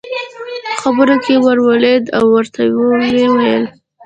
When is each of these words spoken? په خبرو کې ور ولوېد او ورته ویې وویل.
په 0.65 0.73
خبرو 0.83 1.15
کې 1.23 1.33
ور 1.43 1.57
ولوېد 1.67 2.05
او 2.17 2.23
ورته 2.35 2.61
ویې 2.75 3.25
وویل. 3.31 3.63